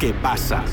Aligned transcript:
¿Qué 0.00 0.14
pasa? 0.14 0.64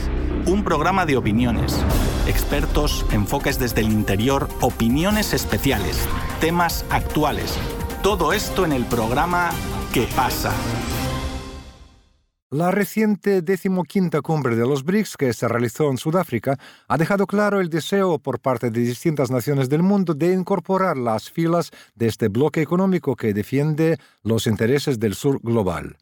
Un 0.46 0.64
programa 0.64 1.06
de 1.06 1.18
opiniones, 1.18 1.86
expertos, 2.28 3.06
enfoques 3.12 3.60
desde 3.60 3.82
el 3.82 3.92
interior, 3.92 4.48
opiniones 4.62 5.34
especiales, 5.34 6.08
temas 6.40 6.86
actuales. 6.90 7.54
Todo 8.02 8.32
esto 8.32 8.64
en 8.64 8.72
el 8.72 8.86
programa 8.86 9.50
¿Qué 9.94 10.08
pasa? 10.16 10.54
La 12.52 12.72
reciente 12.72 13.42
decimoquinta 13.42 14.22
cumbre 14.22 14.56
de 14.56 14.66
los 14.66 14.86
BRICS 14.86 15.18
que 15.18 15.34
se 15.34 15.50
realizó 15.50 15.92
en 15.92 15.98
Sudáfrica 15.98 16.58
ha 16.88 16.98
dejado 16.98 17.28
claro 17.28 17.60
el 17.60 17.68
deseo 17.68 18.20
por 18.20 18.40
parte 18.40 18.72
de 18.72 18.80
distintas 18.80 19.30
naciones 19.30 19.68
del 19.68 19.84
mundo 19.84 20.14
de 20.14 20.32
incorporar 20.32 20.96
las 20.96 21.30
filas 21.30 21.72
de 21.96 22.08
este 22.08 22.30
bloque 22.30 22.62
económico 22.62 23.18
que 23.18 23.34
defiende 23.34 24.00
los 24.24 24.48
intereses 24.48 24.98
del 25.00 25.16
sur 25.16 25.42
global. 25.44 25.98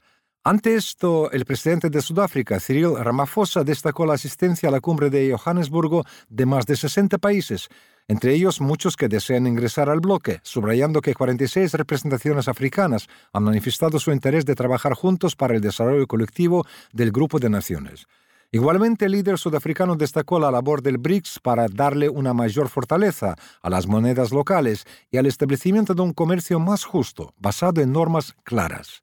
Ante 0.48 0.76
esto, 0.76 1.32
el 1.32 1.44
presidente 1.44 1.90
de 1.90 2.04
Sudáfrica, 2.04 2.60
Cyril 2.60 2.96
Ramaphosa, 2.96 3.64
destacó 3.64 4.06
la 4.06 4.14
asistencia 4.14 4.70
a 4.70 4.72
la 4.72 4.80
cumbre 4.80 5.10
de 5.10 5.36
Johannesburgo 5.36 6.04
de 6.30 6.46
más 6.46 6.68
de 6.68 6.76
60 6.76 7.18
países, 7.18 7.68
entre 8.08 8.36
ellos 8.36 8.62
muchos 8.62 8.96
que 8.96 9.08
desean 9.08 9.48
ingresar 9.48 9.90
al 9.90 10.02
bloque, 10.02 10.42
subrayando 10.44 11.02
que 11.02 11.16
46 11.16 11.74
representaciones 11.74 12.48
africanas 12.48 13.08
han 13.34 13.42
manifestado 13.42 13.98
su 13.98 14.12
interés 14.12 14.46
de 14.46 14.54
trabajar 14.54 14.94
juntos 14.94 15.36
para 15.36 15.56
el 15.56 15.62
desarrollo 15.62 16.06
colectivo 16.06 16.64
del 16.94 17.12
grupo 17.12 17.40
de 17.40 17.50
naciones. 17.50 18.06
Igualmente, 18.52 19.06
el 19.06 19.14
líder 19.14 19.40
sudafricano 19.40 19.96
destacó 19.96 20.38
la 20.40 20.52
labor 20.52 20.84
del 20.84 21.00
BRICS 21.00 21.40
para 21.40 21.66
darle 21.68 22.08
una 22.08 22.36
mayor 22.36 22.70
fortaleza 22.70 23.34
a 23.64 23.70
las 23.72 23.88
monedas 23.88 24.30
locales 24.32 24.86
y 25.10 25.18
al 25.18 25.26
establecimiento 25.26 25.96
de 25.96 26.04
un 26.04 26.14
comercio 26.14 26.60
más 26.60 26.84
justo, 26.84 27.34
basado 27.40 27.82
en 27.82 27.92
normas 27.92 28.36
claras. 28.44 29.02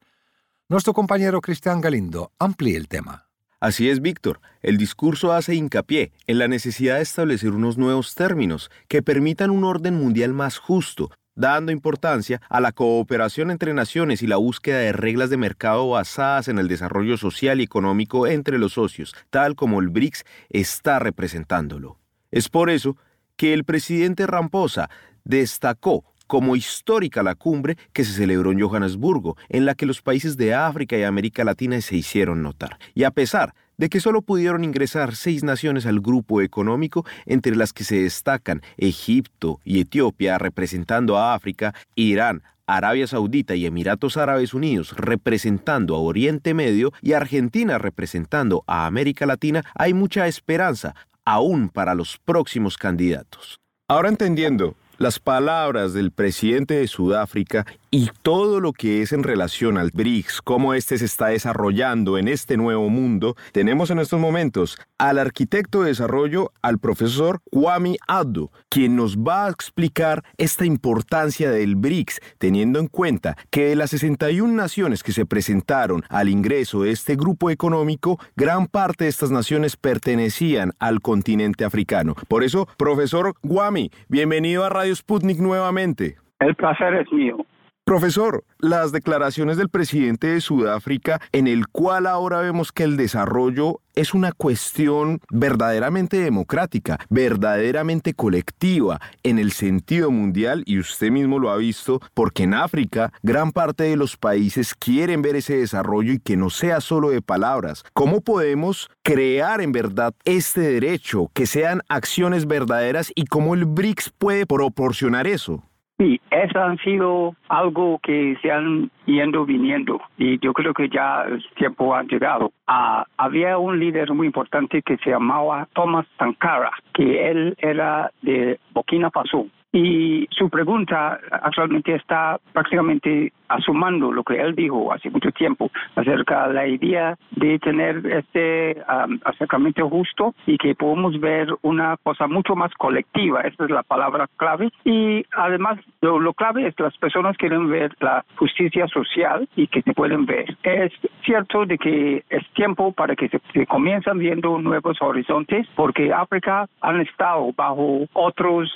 Nuestro 0.69 0.95
compañero 0.95 1.41
Cristian 1.41 1.81
Galindo 1.81 2.33
amplía 2.39 2.79
el 2.79 2.89
tema. 2.89 3.27
Así 3.61 3.91
es, 3.91 4.01
Víctor. 4.01 4.41
El 4.63 4.79
discurso 4.79 5.33
hace 5.33 5.55
hincapié 5.55 6.13
en 6.27 6.39
la 6.39 6.49
necesidad 6.49 6.97
de 6.97 7.03
establecer 7.03 7.51
unos 7.51 7.77
nuevos 7.79 8.15
términos 8.15 8.71
que 8.89 9.03
permitan 9.03 9.51
un 9.51 9.65
orden 9.65 9.95
mundial 9.95 10.33
más 10.33 10.59
justo, 10.59 11.11
dando 11.35 11.73
importancia 11.73 12.41
a 12.49 12.61
la 12.61 12.73
cooperación 12.73 13.51
entre 13.51 13.75
naciones 13.75 14.23
y 14.23 14.27
la 14.27 14.37
búsqueda 14.37 14.79
de 14.79 14.93
reglas 14.93 15.31
de 15.31 15.37
mercado 15.37 15.91
basadas 15.91 16.49
en 16.49 16.59
el 16.59 16.69
desarrollo 16.69 17.17
social 17.17 17.61
y 17.61 17.65
económico 17.65 18.27
entre 18.27 18.59
los 18.59 18.75
socios, 18.75 19.15
tal 19.31 19.57
como 19.57 19.81
el 19.81 19.89
BRICS 19.89 20.25
está 20.49 20.99
representándolo. 21.01 21.99
Es 22.31 22.49
por 22.49 22.71
eso 22.71 22.97
que 23.37 23.53
el 23.53 23.65
presidente 23.65 24.27
Ramposa 24.27 24.89
destacó 25.25 26.05
como 26.27 26.57
histórica 26.57 27.23
la 27.23 27.35
cumbre 27.35 27.77
que 27.93 28.05
se 28.05 28.13
celebró 28.13 28.53
en 28.53 28.61
Johannesburgo, 28.61 29.37
en 29.49 29.67
la 29.67 29.75
que 29.75 29.87
los 29.87 30.03
países 30.03 30.37
de 30.37 30.55
África 30.55 30.97
y 30.97 31.03
América 31.03 31.45
Latina 31.45 31.81
se 31.81 31.97
hicieron 31.97 32.43
notar. 32.43 32.79
Y 32.95 33.05
a 33.05 33.11
pesar 33.11 33.55
de 33.77 33.89
que 33.89 34.01
solo 34.01 34.23
pudieron 34.23 34.65
ingresar 34.65 35.17
seis 35.17 35.43
naciones 35.43 35.87
al 35.87 36.01
grupo 36.01 36.41
económico, 36.41 37.05
entre 37.27 37.57
las 37.57 37.73
que 37.73 37.85
se 37.85 38.03
destacan 38.03 38.63
Egipto 38.77 39.61
y 39.65 39.81
Etiopía 39.81 40.39
representando 40.39 41.19
a 41.19 41.35
África, 41.35 41.75
Irán, 41.95 42.43
Arabia 42.67 43.07
Saudita 43.07 43.55
y 43.55 43.67
Emiratos 43.67 44.17
Árabes 44.17 44.55
Unidos 44.55 44.95
representando 44.97 45.97
a 45.97 46.01
Oriente 46.01 46.55
Medio 46.55 46.93
y 47.03 47.13
Argentina 47.13 47.79
representando 47.79 48.63
a 48.67 48.87
América 48.87 49.27
Latina, 49.27 49.65
hay 49.75 49.95
mucha 49.95 50.27
esperanza 50.27 50.95
aún 51.25 51.69
para 51.69 51.95
los 51.95 52.19
próximos 52.19 52.77
candidatos. 52.77 53.59
Ahora 53.89 54.09
entendiendo 54.09 54.75
las 55.03 55.19
palabras 55.19 55.93
del 55.95 56.13
presidente 56.13 56.75
de 56.75 56.87
Sudáfrica 56.87 57.67
y 57.95 58.09
todo 58.23 58.59
lo 58.59 58.73
que 58.73 59.03
es 59.03 59.13
en 59.13 59.23
relación 59.23 59.77
al 59.77 59.91
BRICS, 59.93 60.41
cómo 60.41 60.73
este 60.73 60.97
se 60.97 61.05
está 61.05 61.27
desarrollando 61.27 62.17
en 62.17 62.27
este 62.27 62.57
nuevo 62.57 62.89
mundo, 62.89 63.37
tenemos 63.53 63.91
en 63.91 63.99
estos 63.99 64.19
momentos 64.19 64.79
al 64.97 65.19
arquitecto 65.19 65.83
de 65.83 65.89
desarrollo, 65.89 66.53
al 66.63 66.79
profesor 66.79 67.41
Kwame 67.51 67.99
Addo, 68.09 68.51
quien 68.71 68.97
nos 68.97 69.19
va 69.19 69.45
a 69.45 69.51
explicar 69.51 70.25
esta 70.39 70.65
importancia 70.65 71.51
del 71.51 71.77
BRICS, 71.77 72.21
teniendo 72.39 72.81
en 72.81 72.87
cuenta 72.87 73.37
que 73.51 73.67
de 73.67 73.77
las 73.77 73.91
61 73.91 74.51
naciones 74.55 75.03
que 75.03 75.13
se 75.13 75.27
presentaron 75.27 76.03
al 76.09 76.31
ingreso 76.31 76.85
de 76.85 76.93
este 76.93 77.15
grupo 77.15 77.51
económico, 77.51 78.19
gran 78.37 78.69
parte 78.69 79.05
de 79.05 79.11
estas 79.11 79.31
naciones 79.31 79.77
pertenecían 79.77 80.73
al 80.79 81.03
continente 81.03 81.67
africano. 81.67 82.15
Por 82.27 82.43
eso, 82.43 82.67
profesor 82.79 83.35
Kwame, 83.47 83.91
bienvenido 84.09 84.65
a 84.65 84.71
Radio 84.71 84.97
Sputnik 84.97 85.41
nuevamente. 85.41 86.17
El 86.41 86.57
placer 86.57 86.95
es 86.95 87.13
mío. 87.13 87.45
Profesor, 87.85 88.45
las 88.61 88.93
declaraciones 88.93 89.57
del 89.57 89.69
presidente 89.69 90.29
de 90.29 90.41
Sudáfrica, 90.41 91.21
en 91.33 91.49
el 91.49 91.67
cual 91.67 92.07
ahora 92.07 92.39
vemos 92.39 92.71
que 92.71 92.85
el 92.85 92.97
desarrollo 92.97 93.81
es 93.97 94.15
una 94.15 94.31
cuestión 94.31 95.19
verdaderamente 95.31 96.19
democrática, 96.19 97.01
verdaderamente 97.11 98.15
colectiva 98.15 99.01
en 99.25 99.41
el 99.41 99.51
sentido 99.51 100.13
mundial, 100.13 100.63
y 100.65 100.79
usted 100.79 101.11
mismo 101.11 101.41
lo 101.41 101.51
ha 101.51 101.57
visto, 101.57 102.01
porque 102.15 102.45
en 102.45 102.55
África 102.55 103.13
gran 103.25 103.51
parte 103.51 103.83
de 103.83 103.97
los 103.97 104.17
países 104.17 104.77
quieren 104.77 105.21
ver 105.21 105.35
ese 105.35 105.57
desarrollo 105.57 106.13
y 106.13 106.21
que 106.21 106.37
no 106.37 106.51
sea 106.51 106.81
solo 106.81 107.11
de 107.11 107.21
palabras. 107.21 107.83
¿Cómo 107.95 108.21
podemos 108.21 108.91
crear 109.03 109.61
en 109.61 109.73
verdad 109.73 110.15
este 110.25 110.61
derecho, 110.61 111.33
que 111.35 111.47
sean 111.47 111.83
acciones 111.89 112.47
verdaderas 112.47 113.11
y 113.17 113.25
cómo 113.25 113.55
el 113.55 113.65
BRICS 113.65 114.13
puede 114.19 114.47
proporcionar 114.47 115.27
eso? 115.27 115.65
Sí, 115.99 116.21
eso 116.31 116.59
han 116.59 116.79
sido 116.79 117.35
algo 117.49 118.01
que 118.03 118.37
se 118.43 118.51
han 118.51 118.91
yendo 119.07 119.45
viniendo 119.45 120.01
y 120.19 120.39
yo 120.41 120.53
creo 120.53 120.75
que 120.75 120.89
ya 120.89 121.23
el 121.23 121.45
tiempo 121.55 121.95
ha 121.95 122.03
llegado. 122.03 122.53
Ah, 122.67 123.05
había 123.17 123.59
un 123.59 123.79
líder 123.79 124.13
muy 124.13 124.27
importante 124.27 124.83
que 124.83 124.97
se 124.99 125.11
llamaba 125.11 125.69
Thomas 125.75 126.07
Sankara, 126.19 126.73
que 126.93 127.31
él 127.31 127.55
era 127.59 128.11
de 128.23 128.59
Burkina 128.73 129.11
Faso 129.11 129.47
y 129.73 130.29
su 130.31 130.51
pregunta 130.51 131.19
actualmente 131.31 131.95
está 131.95 132.39
prácticamente 132.53 133.33
asumando 133.49 134.13
lo 134.13 134.23
que 134.23 134.41
él 134.41 134.55
dijo 134.55 134.93
hace 134.93 135.11
mucho 135.11 135.31
tiempo 135.33 135.71
acerca 135.95 136.49
de 136.49 136.55
la 136.55 136.67
idea 136.67 137.17
de 137.33 137.59
tener 137.59 138.07
este 138.07 138.83
acercamiento 139.25 139.89
justo 139.89 140.35
y 140.47 140.59
que 140.59 140.75
podemos 140.75 141.19
ver 141.21 141.49
una 141.63 141.97
cosa 142.03 142.27
mucho 142.27 142.55
más 142.55 142.73
colectiva. 142.75 143.43
Esta 143.43 143.65
es 143.65 143.71
la 143.71 143.83
palabra 143.83 144.29
clave. 144.37 144.71
Y 144.85 145.25
además, 145.33 145.79
lo, 146.01 146.33
clave 146.33 146.67
es 146.67 146.75
que 146.75 146.83
las 146.83 146.97
personas 146.99 147.37
quieren 147.37 147.69
ver 147.71 147.95
la 148.01 148.25
justicia 148.37 148.87
social 148.89 149.49
y 149.57 149.67
que 149.67 149.83
se 149.83 149.93
pueden 149.93 150.27
ver. 150.27 150.57
Es 150.63 150.93
cierto 151.25 151.67
de 151.67 151.79
que 151.79 152.25
es 152.29 152.49
tiempo 152.55 152.93
para 152.93 153.15
que 153.15 153.29
se, 153.29 153.67
comienzan 153.67 154.19
viendo 154.19 154.59
nuevos 154.59 155.01
horizontes 155.01 155.67
porque 155.77 156.13
África 156.13 156.69
han 156.81 157.01
estado 157.01 157.53
bajo 157.55 158.07
otros 158.13 158.71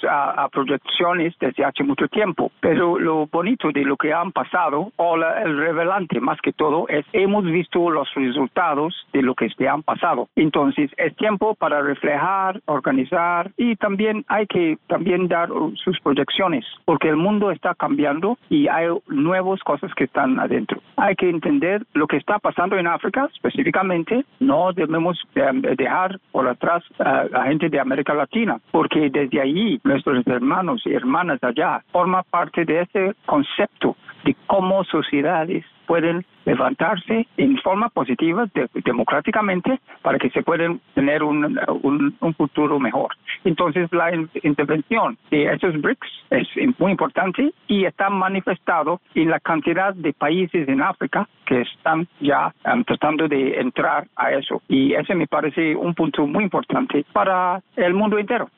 proyectos 0.53 0.86
desde 1.41 1.65
hace 1.65 1.85
mucho 1.85 2.09
tiempo. 2.09 2.51
Pero 2.61 2.99
lo 2.99 3.27
bonito 3.27 3.71
de 3.73 3.83
lo 3.83 3.97
que 3.97 4.13
han 4.13 4.33
pasado, 4.33 4.93
o 4.97 5.17
el 5.17 5.59
revelante 5.59 6.21
más 6.21 6.41
que 6.41 6.53
todo, 6.53 6.89
es 6.89 7.05
hemos 7.13 7.45
visto 7.45 7.91
los 7.91 8.13
resultados 8.15 8.95
de 9.13 9.23
lo 9.23 9.35
que 9.35 9.49
se 9.51 9.69
han 9.69 9.83
pasado. 9.83 10.29
Entonces 10.37 10.91
es 10.97 11.15
tiempo 11.17 11.55
para 11.55 11.83
reflejar, 11.83 12.61
organizar 12.67 13.51
y 13.57 13.77
también 13.77 14.25
hay 14.29 14.47
que 14.47 14.79
también 14.89 15.29
dar 15.29 15.49
sus 15.75 15.99
proyecciones, 16.01 16.65
porque 16.85 17.09
el 17.09 17.17
mundo 17.17 17.51
está 17.51 17.75
cambiando 17.75 18.39
y 18.49 18.69
hay 18.69 18.89
nuevas 19.09 19.61
cosas 19.63 19.93
que 19.95 20.05
están 20.05 20.39
adentro. 20.41 20.81
Hay 20.97 21.15
que 21.15 21.29
entender 21.29 21.85
lo 21.95 22.07
que 22.07 22.17
está 22.17 22.39
pasando 22.39 22.77
en 22.77 22.87
África 22.87 23.29
específicamente. 23.35 24.25
No 24.41 24.73
debemos 24.73 25.19
dejar 25.35 26.19
por 26.33 26.49
atrás 26.49 26.83
a 26.99 27.25
la 27.25 27.45
gente 27.45 27.69
de 27.69 27.81
América 27.81 28.15
Latina, 28.15 28.59
porque 28.71 29.11
desde 29.11 29.41
allí 29.41 29.81
nuestros 29.85 30.27
hermanos 30.27 30.76
hermanas 30.85 31.43
allá, 31.43 31.83
forma 31.93 32.23
parte 32.23 32.65
de 32.65 32.83
ese 32.83 33.15
concepto 33.25 33.97
de 34.25 34.37
cómo 34.47 34.85
sociedades 34.85 35.65
pueden 35.87 36.25
levantarse 36.45 37.27
en 37.37 37.59
forma 37.59 37.89
positiva 37.89 38.47
democráticamente 38.85 39.81
para 40.03 40.19
que 40.19 40.31
se 40.31 40.43
puedan 40.43 40.81
tener 40.95 41.23
un, 41.23 41.59
un, 41.83 42.35
futuro 42.35 42.79
mejor. 42.79 43.15
Entonces 43.45 43.91
la 43.93 44.13
intervención 44.43 45.17
de 45.31 45.53
esos 45.53 45.81
BRICS 45.81 46.09
es 46.31 46.49
muy 46.79 46.93
importante 46.93 47.53
y 47.67 47.85
está 47.85 48.11
manifestado 48.11 49.01
en 49.15 49.31
la 49.31 49.41
cantidad 49.41 49.95
de 49.95 50.13
países 50.13 50.69
en 50.69 50.83
África 50.83 51.29
que 51.47 51.63
están 51.63 52.07
ya 52.21 52.53
um, 52.73 52.85
tratando 52.85 53.29
de 53.29 53.61
entrar 53.61 54.07
a 54.17 54.33
eso. 54.33 54.63
Y 54.69 54.95
ese 54.95 55.15
me 55.15 55.27
parece 55.27 55.75
un 55.75 55.95
punto 55.95 56.27
muy 56.27 56.45
importante 56.45 57.05
para 57.13 57.61
el 57.77 57.95
mundo 57.95 58.19
entero. 58.19 58.49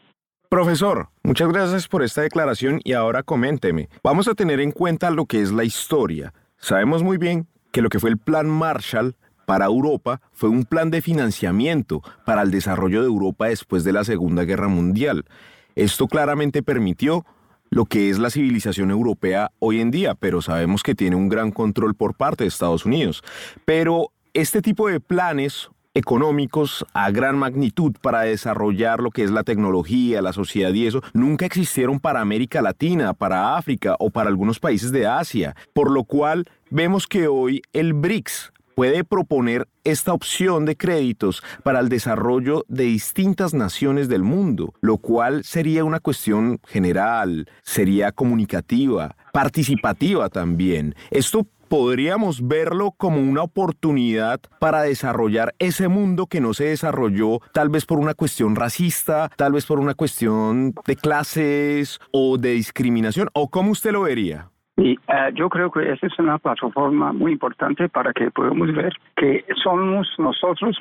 Profesor, 0.51 1.11
muchas 1.23 1.49
gracias 1.49 1.89
por 1.89 2.03
esta 2.03 2.23
declaración 2.23 2.81
y 2.83 2.95
ahora 2.95 3.23
coménteme. 3.23 3.91
Vamos 4.03 4.29
a 4.29 4.35
tener 4.35 4.61
en 4.61 4.73
cuenta 4.73 5.11
lo 5.11 5.27
que 5.27 5.43
es 5.43 5.53
la 5.53 5.63
historia. 5.63 6.33
Sabemos 6.57 7.03
muy 7.03 7.19
bien 7.19 7.47
que 7.71 7.83
lo 7.83 7.91
que 7.91 8.01
fue 8.01 8.09
el 8.09 8.17
Plan 8.17 8.49
Marshall 8.49 9.15
para 9.45 9.67
Europa 9.67 10.23
fue 10.33 10.49
un 10.49 10.65
plan 10.65 10.91
de 10.91 11.03
financiamiento 11.03 12.01
para 12.25 12.41
el 12.41 12.51
desarrollo 12.51 13.03
de 13.03 13.09
Europa 13.09 13.49
después 13.49 13.85
de 13.85 13.93
la 13.93 14.05
Segunda 14.05 14.45
Guerra 14.45 14.69
Mundial. 14.69 15.27
Esto 15.75 16.07
claramente 16.09 16.63
permitió 16.63 17.27
lo 17.69 17.85
que 17.85 18.09
es 18.09 18.19
la 18.19 18.31
civilización 18.31 18.91
europea 18.91 19.53
hoy 19.59 19.83
en 19.83 19.91
día, 19.91 20.15
pero 20.15 20.41
sabemos 20.41 20.83
que 20.83 20.95
tiene 20.95 21.17
un 21.17 21.29
gran 21.29 21.51
control 21.51 21.95
por 21.95 22.15
parte 22.15 22.45
de 22.45 22.49
Estados 22.49 22.87
Unidos. 22.87 23.23
Pero 23.67 24.13
este 24.33 24.63
tipo 24.63 24.89
de 24.89 24.99
planes 24.99 25.69
económicos 25.99 26.87
a 26.95 27.11
gran 27.11 27.37
magnitud 27.37 27.93
para 28.01 28.23
desarrollar 28.23 29.01
lo 29.01 29.11
que 29.11 29.25
es 29.25 29.31
la 29.31 29.43
tecnología, 29.43 30.23
la 30.23 30.33
sociedad 30.33 30.73
y 30.73 30.87
eso, 30.87 31.03
nunca 31.13 31.45
existieron 31.45 31.99
para 31.99 32.21
América 32.21 32.63
Latina, 32.63 33.15
para 33.15 33.57
África 33.57 33.97
o 33.99 34.11
para 34.11 34.31
algunos 34.31 34.61
países 34.61 34.93
de 34.93 35.07
Asia, 35.07 35.57
por 35.73 35.91
lo 35.91 36.05
cual 36.05 36.45
vemos 36.71 37.07
que 37.07 37.27
hoy 37.27 37.63
el 37.73 37.95
BRICS 37.95 38.53
puede 38.77 39.03
proponer 39.03 39.67
esta 39.83 40.13
opción 40.13 40.65
de 40.65 40.77
créditos 40.77 41.43
para 41.65 41.81
el 41.81 41.89
desarrollo 41.89 42.65
de 42.69 42.85
distintas 42.85 43.53
naciones 43.53 44.09
del 44.09 44.23
mundo, 44.23 44.73
lo 44.81 44.99
cual 44.99 45.43
sería 45.43 45.83
una 45.83 45.99
cuestión 45.99 46.61
general, 46.65 47.49
sería 47.65 48.13
comunicativa, 48.13 49.17
participativa 49.33 50.29
también. 50.29 50.95
Esto 51.11 51.49
podríamos 51.69 52.47
verlo 52.47 52.93
como 52.97 53.21
una 53.21 53.43
oportunidad 53.43 54.41
para 54.59 54.83
desarrollar 54.83 55.55
ese 55.59 55.89
mundo 55.89 56.27
que 56.27 56.41
no 56.41 56.55
se 56.55 56.65
desarrolló 56.65 57.41
tal 57.53 57.69
vez 57.69 57.87
por 57.87 57.99
una 57.99 58.15
cuestión 58.15 58.57
racista, 58.57 59.31
tal 59.37 59.53
vez 59.53 59.67
por 59.67 59.79
una 59.79 59.95
cuestión 59.95 60.75
de 60.87 60.97
clases 60.97 62.01
o 62.13 62.39
de 62.39 62.53
discriminación, 62.53 63.29
o 63.35 63.49
cómo 63.49 63.71
usted 63.71 63.93
lo 63.93 64.03
vería. 64.03 64.49
Y 64.77 64.93
eh, 64.93 65.31
yo 65.35 65.49
creo 65.49 65.73
que 65.73 65.93
esa 65.93 66.07
es 66.07 66.19
una 66.19 66.39
plataforma 66.39 67.13
muy 67.13 67.33
importante 67.33 67.89
para 67.89 68.13
que 68.13 68.31
podamos 68.31 68.73
ver 68.73 68.93
que 69.17 69.45
somos 69.63 70.07
nosotros 70.19 70.79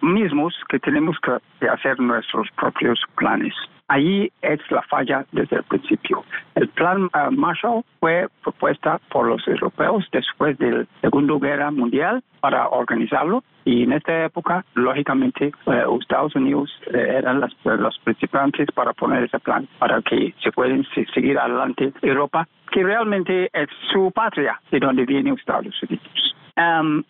mismos 0.00 0.54
que 0.68 0.78
tenemos 0.78 1.16
que 1.20 1.68
hacer 1.68 1.98
nuestros 1.98 2.48
propios 2.56 3.00
planes. 3.16 3.54
Allí 3.90 4.30
es 4.40 4.60
la 4.70 4.82
falla 4.82 5.26
desde 5.32 5.56
el 5.56 5.64
principio. 5.64 6.22
El 6.54 6.68
plan 6.68 7.10
eh, 7.12 7.30
Marshall 7.32 7.82
fue 7.98 8.28
propuesta 8.40 9.00
por 9.10 9.26
los 9.26 9.46
europeos 9.48 10.06
después 10.12 10.56
de 10.58 10.70
la 10.70 10.86
Segunda 11.00 11.34
Guerra 11.40 11.72
Mundial 11.72 12.22
para 12.38 12.68
organizarlo 12.68 13.42
y 13.64 13.82
en 13.82 13.92
esta 13.92 14.26
época, 14.26 14.64
lógicamente, 14.74 15.52
eh, 15.66 15.84
Estados 16.00 16.36
Unidos 16.36 16.70
eh, 16.94 17.16
eran 17.18 17.40
los 17.40 17.98
principales 18.04 18.68
para 18.72 18.92
poner 18.92 19.24
ese 19.24 19.40
plan 19.40 19.66
para 19.80 20.00
que 20.02 20.34
se 20.40 20.52
puedan 20.52 20.86
seguir 21.12 21.36
adelante 21.36 21.92
Europa, 22.00 22.46
que 22.70 22.84
realmente 22.84 23.50
es 23.52 23.68
su 23.92 24.12
patria 24.12 24.60
de 24.70 24.78
donde 24.78 25.04
viene 25.04 25.32
Estados 25.32 25.74
Unidos. 25.82 26.36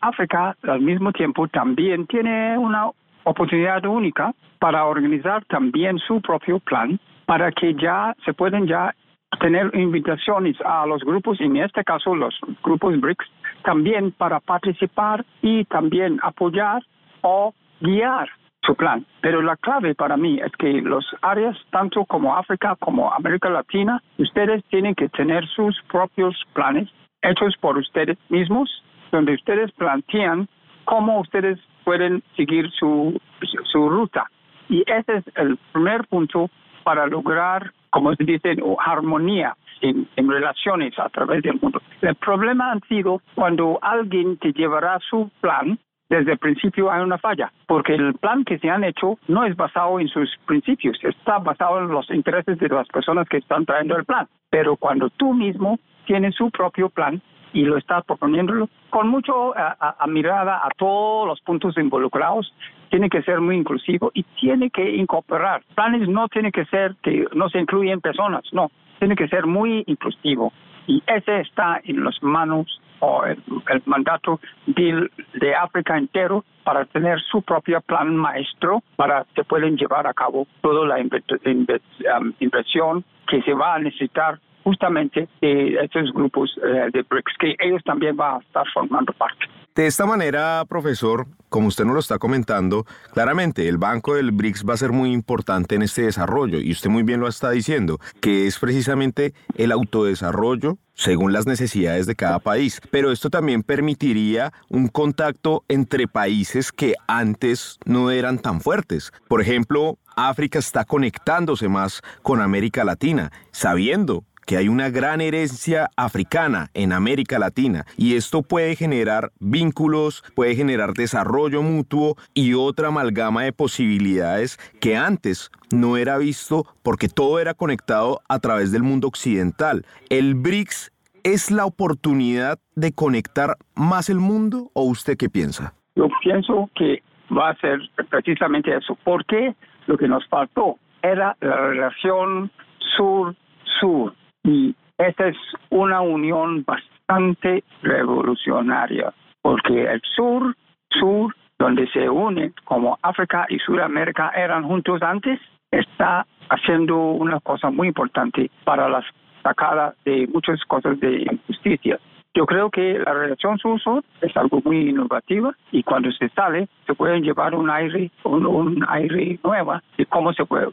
África, 0.01 0.57
al 0.63 0.81
mismo 0.81 1.13
tiempo, 1.13 1.47
también 1.49 2.07
tiene 2.07 2.57
una 2.57 2.89
oportunidad 3.25 3.85
única 3.87 4.33
para 4.59 4.85
organizar 4.85 5.45
también 5.47 5.99
su 5.99 6.21
propio 6.21 6.59
plan 6.61 6.99
para 7.27 7.53
que 7.53 7.75
ya 7.75 8.15
se 8.25 8.33
pueden 8.35 8.67
ya 8.67 8.95
tener 9.39 9.71
invitaciones 9.75 10.57
a 10.65 10.85
los 10.87 11.03
grupos, 11.03 11.41
en 11.41 11.57
este 11.57 11.85
caso 11.85 12.15
los 12.15 12.35
grupos 12.63 13.01
BRICS, 13.01 13.27
también 13.63 14.13
para 14.13 14.41
participar 14.41 15.25
y 15.41 15.65
también 15.67 16.19
apoyar 16.23 16.83
o 17.23 17.55
guiar 17.81 18.29
su 18.63 18.75
plan. 18.75 19.07
Pero 19.21 19.43
la 19.43 19.57
clave 19.57 19.95
para 19.95 20.17
mí 20.17 20.41
es 20.41 20.53
que 20.59 20.81
los 20.83 21.07
áreas, 21.23 21.57
tanto 21.71 22.05
como 22.05 22.37
África 22.37 22.77
como 22.77 23.13
América 23.13 23.49
Latina, 23.49 24.03
ustedes 24.19 24.65
tienen 24.65 24.95
que 24.95 25.09
tener 25.09 25.47
sus 25.49 25.81
propios 25.91 26.37
planes 26.53 26.89
hechos 27.23 27.55
por 27.61 27.79
ustedes 27.79 28.19
mismos, 28.29 28.69
donde 29.13 29.35
ustedes 29.35 29.71
plantean 29.73 30.49
cómo 30.85 31.21
ustedes 31.21 31.59
pueden 31.91 32.23
seguir 32.37 32.71
su, 32.71 33.21
su 33.65 33.89
ruta. 33.89 34.31
Y 34.69 34.85
ese 34.87 35.17
es 35.17 35.25
el 35.35 35.59
primer 35.73 36.07
punto 36.07 36.49
para 36.85 37.09
lograr, 37.09 37.73
como 37.91 38.15
se 38.15 38.23
dice, 38.23 38.55
armonía 38.79 39.57
en, 39.81 40.07
relaciones 40.17 40.97
a 41.01 41.09
través 41.09 41.43
del 41.43 41.59
mundo. 41.61 41.83
El 42.01 42.15
problema 42.15 42.71
ha 42.71 42.79
sido 42.87 43.21
cuando 43.35 43.81
alguien 43.83 44.37
te 44.37 44.53
llevará 44.53 45.01
su 45.01 45.33
plan, 45.41 45.81
desde 46.09 46.31
el 46.31 46.39
principio 46.39 46.93
hay 46.93 47.03
una 47.03 47.19
falla, 47.19 47.53
porque 47.67 47.97
el 47.97 48.15
plan 48.15 48.45
que 48.45 48.61
se 48.61 48.71
han 48.71 48.85
hecho 48.85 49.19
no 49.27 49.45
es 49.45 49.57
basado 49.57 49.99
en 49.99 50.07
sus 50.07 50.31
principios, 50.47 50.97
está 51.03 51.39
basado 51.39 51.81
en 51.81 51.89
los 51.89 52.09
intereses 52.13 52.57
de 52.57 52.69
las 52.69 52.87
personas 52.87 53.29
que 53.29 53.39
están 53.39 53.67
trayendo 53.67 53.97
el 53.97 54.05
plan. 54.05 54.29
Pero 54.49 54.77
cuando 54.77 55.11
tú 55.11 55.35
mismo 55.35 55.81
tienes 56.07 56.37
su 56.37 56.53
propio 56.53 56.89
plan, 56.89 57.21
y 57.53 57.63
lo 57.63 57.77
está 57.77 58.03
proponiéndolo 58.03 58.69
con 58.91 59.09
mucho 59.09 59.55
a, 59.57 60.07
mirada 60.07 60.61
a 60.65 60.69
todos 60.77 61.27
los 61.27 61.41
puntos 61.41 61.77
involucrados. 61.79 62.53
Tiene 62.91 63.09
que 63.09 63.23
ser 63.23 63.41
muy 63.41 63.57
inclusivo 63.57 64.11
y 64.15 64.25
tiene 64.41 64.71
que 64.71 64.97
incorporar. 64.97 65.63
Planes 65.75 66.09
no 66.09 66.29
tiene 66.29 66.51
que 66.51 66.65
ser 66.67 66.97
que 67.03 67.27
no 67.35 67.49
se 67.49 67.61
incluyen 67.61 68.01
personas, 68.01 68.43
no. 68.53 68.71
Tiene 68.99 69.17
que 69.17 69.29
ser 69.29 69.47
muy 69.47 69.85
inclusivo. 69.87 70.53
Y 70.87 71.03
ese 71.07 71.41
está 71.41 71.81
en 71.85 72.05
las 72.05 72.21
manos 72.23 72.81
o 73.01 73.25
el, 73.25 73.43
mandato 73.87 74.41
de, 74.67 75.09
de, 75.35 75.55
África 75.55 75.97
entero 75.97 76.45
para 76.65 76.85
tener 76.85 77.19
su 77.21 77.43
propio 77.43 77.81
plan 77.81 78.15
maestro 78.15 78.83
para 78.97 79.25
que 79.35 79.45
puedan 79.45 79.77
llevar 79.77 80.07
a 80.07 80.13
cabo 80.13 80.47
toda 80.61 80.87
la 80.87 80.97
um, 80.97 82.33
inversión 82.41 83.05
que 83.27 83.41
se 83.43 83.55
va 83.55 83.77
a 83.77 83.79
necesitar 83.79 84.39
justamente 84.71 85.29
de 85.41 85.75
estos 85.83 86.13
grupos 86.13 86.49
eh, 86.63 86.91
de 86.93 87.03
BRICS, 87.03 87.35
que 87.41 87.57
ellos 87.59 87.83
también 87.85 88.17
van 88.17 88.37
a 88.37 88.39
estar 88.39 88.65
formando 88.73 89.13
parte. 89.15 89.47
De 89.75 89.87
esta 89.87 90.07
manera, 90.07 90.65
profesor, 90.69 91.27
como 91.49 91.69
usted 91.69 91.85
nos 91.85 91.95
lo 91.95 92.01
está 92.01 92.19
comentando, 92.19 92.85
claramente 93.13 93.69
el 93.69 93.79
Banco 93.79 94.15
del 94.15 94.31
BRICS 94.31 94.65
va 94.69 94.75
a 94.75 94.77
ser 94.77 94.93
muy 94.93 95.13
importante 95.13 95.75
en 95.75 95.83
este 95.83 96.03
desarrollo 96.03 96.61
y 96.61 96.71
usted 96.71 96.91
muy 96.91 97.03
bien 97.03 97.21
lo 97.21 97.27
está 97.27 97.51
diciendo, 97.51 97.99
que 98.21 98.47
es 98.47 98.59
precisamente 98.59 99.33
el 99.57 99.73
autodesarrollo 99.73 100.79
según 100.95 101.33
las 101.33 101.47
necesidades 101.47 102.07
de 102.07 102.15
cada 102.15 102.41
país. 102.41 102.81
Pero 102.91 103.11
esto 103.11 103.31
también 103.31 103.63
permitiría 103.63 104.53
un 104.69 104.89
contacto 104.89 105.65
entre 105.69 106.07
países 106.07 106.73
que 106.73 106.95
antes 107.09 107.79
no 107.85 108.11
eran 108.11 108.39
tan 108.39 108.61
fuertes. 108.61 109.13
Por 109.29 109.41
ejemplo, 109.41 109.99
África 110.15 110.59
está 110.59 110.85
conectándose 110.85 111.69
más 111.69 112.03
con 112.23 112.41
América 112.41 112.85
Latina, 112.85 113.33
sabiendo 113.51 114.25
que 114.51 114.57
hay 114.57 114.67
una 114.67 114.91
gran 114.91 115.21
herencia 115.21 115.91
africana 115.97 116.71
en 116.75 116.93
América 116.93 117.39
Latina 117.39 117.85
y 117.97 118.17
esto 118.17 118.43
puede 118.43 118.75
generar 118.75 119.31
vínculos, 119.39 120.25
puede 120.35 120.57
generar 120.57 120.93
desarrollo 120.95 121.63
mutuo 121.63 122.17
y 122.35 122.55
otra 122.55 122.89
amalgama 122.89 123.45
de 123.45 123.53
posibilidades 123.53 124.59
que 124.81 124.97
antes 124.97 125.53
no 125.73 125.97
era 125.97 126.19
visto 126.19 126.65
porque 126.83 127.07
todo 127.07 127.39
era 127.39 127.55
conectado 127.55 128.23
a 128.29 128.41
través 128.41 128.73
del 128.73 128.83
mundo 128.83 129.07
occidental. 129.07 129.85
El 130.09 130.35
BRICS 130.35 130.91
es 131.23 131.53
la 131.53 131.65
oportunidad 131.65 132.59
de 132.75 132.93
conectar 132.93 133.55
más 133.77 134.11
el 134.11 134.19
mundo 134.19 134.73
o 134.75 134.83
usted 134.83 135.17
qué 135.17 135.29
piensa? 135.29 135.75
Yo 135.95 136.09
pienso 136.25 136.69
que 136.75 137.05
va 137.31 137.51
a 137.51 137.57
ser 137.59 137.79
precisamente 138.09 138.77
eso, 138.77 138.99
porque 139.05 139.55
lo 139.87 139.97
que 139.97 140.09
nos 140.09 140.27
faltó 140.27 140.75
era 141.03 141.37
la 141.41 141.57
relación 141.69 142.51
sur-sur 142.97 144.17
y 144.45 144.75
esta 144.99 145.29
es 145.29 145.37
una 145.71 146.01
unión 146.01 146.65
bastante 146.65 147.65
revolucionaria, 147.83 149.13
porque 149.43 149.85
el 149.85 150.01
sur, 150.15 150.55
sur, 150.91 151.35
donde 151.59 151.87
se 151.89 152.09
unen 152.09 152.55
como 152.65 152.99
África 153.03 153.47
y 153.49 153.59
Sudamérica 153.59 154.31
eran 154.35 154.65
juntos 154.65 155.03
antes, 155.03 155.41
está 155.71 156.27
haciendo 156.49 156.97
una 156.97 157.41
cosa 157.41 157.71
muy 157.71 157.89
importante 157.89 158.51
para 158.65 158.89
la 158.89 159.05
sacada 159.43 159.95
de 160.05 160.27
muchas 160.33 160.63
cosas 160.65 160.99
de 161.01 161.23
injusticia. 161.31 161.99
Yo 162.33 162.47
creo 162.47 162.71
que 162.71 162.99
la 162.99 163.13
relación 163.13 163.59
sur-sur 163.59 164.05
es 164.21 164.37
algo 164.37 164.61
muy 164.65 164.91
innovativo 164.91 165.53
y 165.73 165.83
cuando 165.83 166.13
se 166.13 166.29
sale 166.29 166.69
se 166.87 166.95
pueden 166.95 167.25
llevar 167.25 167.57
un 167.57 167.69
aire, 167.69 168.11
un, 168.23 168.85
aire 168.89 169.39
nuevo 169.43 169.81
de 169.99 170.07
cómo 170.07 170.33
se, 170.33 170.45
puede, 170.45 170.69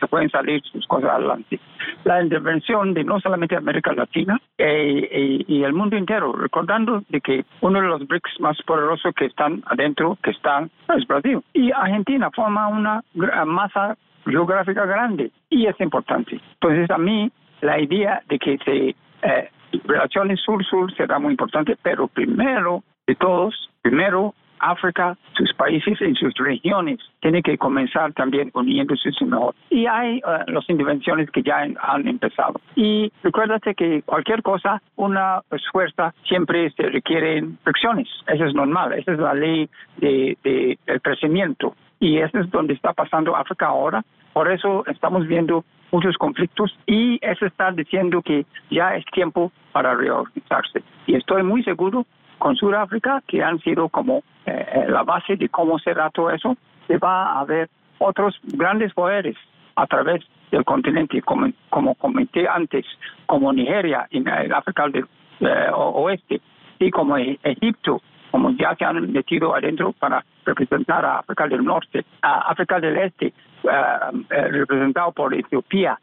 se 0.00 0.06
pueden 0.06 0.30
salir 0.30 0.62
sus 0.62 0.86
cosas 0.86 1.10
adelante. 1.10 1.60
La 2.04 2.22
intervención 2.22 2.94
de 2.94 3.04
no 3.04 3.20
solamente 3.20 3.54
América 3.54 3.92
Latina 3.92 4.40
eh, 4.56 5.08
eh, 5.12 5.44
y 5.46 5.62
el 5.62 5.74
mundo 5.74 5.96
entero, 5.96 6.32
recordando 6.32 7.02
de 7.10 7.20
que 7.20 7.44
uno 7.60 7.82
de 7.82 7.86
los 7.86 8.06
BRICS 8.06 8.40
más 8.40 8.56
poderosos 8.62 9.14
que 9.14 9.26
están 9.26 9.62
adentro, 9.66 10.16
que 10.22 10.30
están, 10.30 10.70
es 10.96 11.06
Brasil. 11.06 11.40
Y 11.52 11.70
Argentina 11.70 12.30
forma 12.30 12.68
una 12.68 13.02
masa 13.44 13.98
geográfica 14.24 14.86
grande 14.86 15.30
y 15.50 15.66
es 15.66 15.78
importante. 15.80 16.40
Entonces 16.54 16.90
a 16.90 16.96
mí 16.96 17.30
la 17.60 17.78
idea 17.78 18.22
de 18.28 18.38
que 18.38 18.58
se 18.64 18.94
eh, 19.22 19.50
relaciones 19.84 20.40
sur-sur 20.40 20.94
será 20.94 21.18
muy 21.18 21.32
importante, 21.32 21.76
pero 21.82 22.08
primero 22.08 22.82
de 23.06 23.14
todos, 23.14 23.70
primero 23.82 24.34
África, 24.64 25.16
sus 25.36 25.52
países 25.54 26.00
y 26.00 26.14
sus 26.14 26.32
regiones 26.34 26.98
tienen 27.20 27.42
que 27.42 27.58
comenzar 27.58 28.12
también 28.14 28.50
uniéndose 28.54 29.10
mejor. 29.26 29.54
Y 29.70 29.86
hay 29.86 30.22
uh, 30.24 30.50
las 30.50 30.68
intervenciones 30.70 31.30
que 31.30 31.42
ya 31.42 31.58
han 31.58 32.08
empezado. 32.08 32.60
Y 32.74 33.12
recuérdate 33.22 33.74
que 33.74 34.02
cualquier 34.02 34.42
cosa, 34.42 34.80
una 34.96 35.42
fuerza 35.70 36.14
siempre 36.26 36.70
se 36.70 36.84
requieren 36.84 37.58
fricciones. 37.62 38.08
Eso 38.26 38.44
es 38.46 38.54
normal. 38.54 38.92
Esa 38.94 39.12
es 39.12 39.18
la 39.18 39.34
ley 39.34 39.68
de, 39.98 40.38
de, 40.42 40.78
del 40.86 41.00
crecimiento. 41.02 41.76
Y 42.00 42.18
eso 42.18 42.38
es 42.38 42.50
donde 42.50 42.74
está 42.74 42.92
pasando 42.92 43.36
África 43.36 43.66
ahora. 43.66 44.02
Por 44.32 44.50
eso 44.50 44.84
estamos 44.86 45.26
viendo 45.26 45.64
muchos 45.94 46.16
conflictos 46.16 46.76
y 46.86 47.20
eso 47.22 47.46
está 47.46 47.70
diciendo 47.70 48.20
que 48.20 48.44
ya 48.68 48.96
es 48.96 49.04
tiempo 49.12 49.52
para 49.70 49.94
reorganizarse. 49.94 50.82
Y 51.06 51.14
estoy 51.14 51.44
muy 51.44 51.62
seguro 51.62 52.04
con 52.38 52.56
Sudáfrica, 52.56 53.22
que 53.28 53.44
han 53.44 53.60
sido 53.60 53.88
como 53.88 54.24
eh, 54.44 54.86
la 54.88 55.04
base 55.04 55.36
de 55.36 55.48
cómo 55.48 55.78
será 55.78 56.10
todo 56.10 56.30
eso, 56.30 56.56
se 56.88 56.98
va 56.98 57.26
a 57.26 57.40
haber 57.40 57.70
otros 57.98 58.36
grandes 58.42 58.92
poderes 58.92 59.36
a 59.76 59.86
través 59.86 60.24
del 60.50 60.64
continente, 60.64 61.22
como, 61.22 61.46
como 61.70 61.94
comenté 61.94 62.48
antes, 62.48 62.84
como 63.26 63.52
Nigeria 63.52 64.08
en 64.10 64.26
el 64.26 64.52
África 64.52 64.88
del 64.88 65.06
eh, 65.40 65.70
Oeste, 65.72 66.40
y 66.80 66.90
como 66.90 67.16
e-, 67.16 67.38
Egipto, 67.44 68.02
como 68.32 68.50
ya 68.50 68.74
se 68.74 68.84
han 68.84 69.12
metido 69.12 69.54
adentro 69.54 69.92
para 69.92 70.24
representar 70.44 71.04
a 71.04 71.20
África 71.20 71.46
del 71.46 71.64
Norte, 71.64 72.04
a 72.20 72.50
África 72.50 72.80
del 72.80 72.96
Este, 72.98 73.32
eh, 73.64 74.48
representado 74.50 75.12
por 75.12 75.34
Etiopía, 75.34 75.98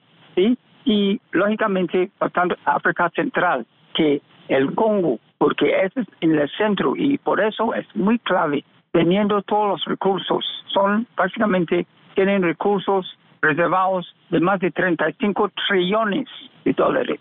y 0.85 1.21
lógicamente, 1.31 2.09
tanto 2.33 2.55
África 2.65 3.09
Central, 3.15 3.65
que 3.93 4.21
el 4.47 4.73
Congo, 4.75 5.19
porque 5.37 5.83
ese 5.83 6.01
es 6.01 6.07
en 6.21 6.37
el 6.37 6.49
centro 6.57 6.93
y 6.95 7.17
por 7.17 7.39
eso 7.39 7.73
es 7.73 7.85
muy 7.95 8.19
clave, 8.19 8.63
teniendo 8.91 9.41
todos 9.43 9.69
los 9.69 9.85
recursos, 9.85 10.45
son 10.73 11.07
básicamente, 11.15 11.85
tienen 12.15 12.41
recursos 12.41 13.17
reservados 13.41 14.13
de 14.29 14.39
más 14.39 14.59
de 14.59 14.71
35 14.71 15.51
trillones 15.67 16.27
de 16.65 16.73
dólares 16.73 17.19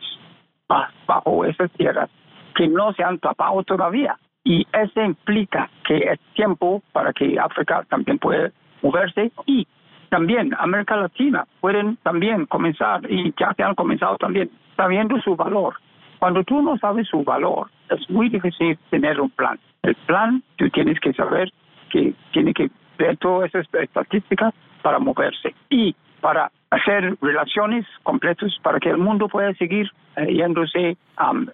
bajo 1.06 1.44
esas 1.44 1.70
tierras 1.72 2.10
que 2.54 2.68
no 2.68 2.92
se 2.92 3.02
han 3.02 3.18
tapado 3.18 3.62
todavía. 3.64 4.18
Y 4.44 4.66
eso 4.72 5.02
implica 5.02 5.68
que 5.86 5.98
es 5.98 6.20
tiempo 6.34 6.82
para 6.92 7.12
que 7.12 7.38
África 7.38 7.84
también 7.88 8.18
pueda 8.18 8.50
moverse 8.82 9.32
y 9.46 9.66
también 10.10 10.54
América 10.58 10.96
Latina 10.96 11.46
pueden 11.60 11.96
también 12.02 12.46
comenzar, 12.46 13.00
y 13.10 13.32
ya 13.38 13.54
se 13.54 13.62
han 13.62 13.74
comenzado 13.74 14.16
también, 14.18 14.50
sabiendo 14.76 15.20
su 15.22 15.34
valor. 15.36 15.74
Cuando 16.18 16.44
tú 16.44 16.60
no 16.60 16.76
sabes 16.76 17.08
su 17.08 17.24
valor, 17.24 17.68
es 17.88 18.10
muy 18.10 18.28
difícil 18.28 18.78
tener 18.90 19.20
un 19.20 19.30
plan. 19.30 19.58
El 19.82 19.94
plan, 20.06 20.42
tú 20.56 20.68
tienes 20.68 21.00
que 21.00 21.14
saber 21.14 21.50
que 21.90 22.12
tiene 22.32 22.52
que 22.52 22.70
ver 22.98 23.16
todas 23.16 23.48
esas 23.48 23.66
estadísticas 23.72 24.52
para 24.82 24.98
moverse 24.98 25.54
y 25.70 25.96
para 26.20 26.50
hacer 26.70 27.16
relaciones 27.22 27.86
completas 28.02 28.52
para 28.62 28.78
que 28.78 28.90
el 28.90 28.98
mundo 28.98 29.28
pueda 29.28 29.54
seguir 29.54 29.90
eh, 30.16 30.26
yéndose, 30.32 30.96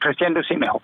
creciéndose 0.00 0.56
mejor. 0.56 0.82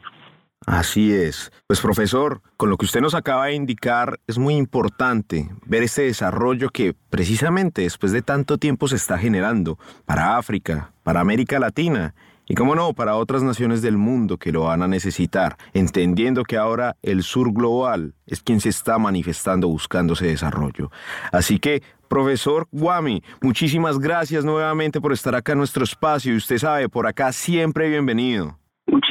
Así 0.66 1.12
es. 1.12 1.50
Pues 1.66 1.80
profesor, 1.80 2.40
con 2.56 2.70
lo 2.70 2.76
que 2.76 2.86
usted 2.86 3.00
nos 3.00 3.14
acaba 3.14 3.46
de 3.46 3.54
indicar, 3.54 4.20
es 4.26 4.38
muy 4.38 4.54
importante 4.54 5.50
ver 5.66 5.82
este 5.82 6.02
desarrollo 6.02 6.70
que 6.70 6.94
precisamente 7.10 7.82
después 7.82 8.12
de 8.12 8.22
tanto 8.22 8.58
tiempo 8.58 8.86
se 8.88 8.96
está 8.96 9.18
generando 9.18 9.78
para 10.06 10.36
África, 10.36 10.92
para 11.02 11.20
América 11.20 11.58
Latina 11.58 12.14
y, 12.46 12.54
cómo 12.54 12.74
no, 12.74 12.92
para 12.92 13.16
otras 13.16 13.42
naciones 13.42 13.82
del 13.82 13.96
mundo 13.96 14.38
que 14.38 14.52
lo 14.52 14.64
van 14.64 14.82
a 14.82 14.88
necesitar, 14.88 15.56
entendiendo 15.72 16.44
que 16.44 16.56
ahora 16.56 16.96
el 17.02 17.22
sur 17.22 17.52
global 17.52 18.14
es 18.26 18.42
quien 18.42 18.60
se 18.60 18.68
está 18.68 18.98
manifestando 18.98 19.68
buscando 19.68 20.14
ese 20.14 20.26
desarrollo. 20.26 20.90
Así 21.32 21.58
que, 21.58 21.82
profesor 22.08 22.68
Guami, 22.70 23.22
muchísimas 23.40 23.98
gracias 23.98 24.44
nuevamente 24.44 25.00
por 25.00 25.12
estar 25.12 25.34
acá 25.34 25.52
en 25.52 25.58
nuestro 25.58 25.84
espacio 25.84 26.34
y 26.34 26.36
usted 26.36 26.58
sabe, 26.58 26.88
por 26.88 27.06
acá 27.06 27.32
siempre 27.32 27.88
bienvenido. 27.88 28.61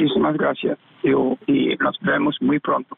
Muchísimas 0.02 0.36
gracias 0.36 0.78
y 1.04 1.76
nos 1.76 1.96
vemos 2.00 2.36
muy 2.40 2.58
pronto. 2.58 2.96